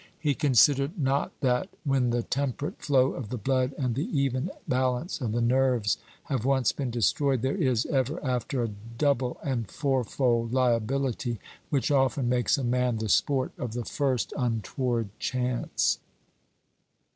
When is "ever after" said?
7.85-8.63